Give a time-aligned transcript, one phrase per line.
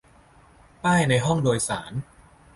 [0.83, 1.93] ป้ายในห้องโดยสาร